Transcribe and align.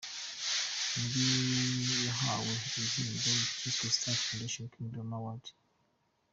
Muri 0.97 1.23
yahawe 2.07 2.51
igihembo 2.67 3.31
cyiswe 3.57 3.85
“Stars 3.95 4.21
Foundation 4.27 4.65
Kingdom 4.73 5.09
Award”. 5.17 5.45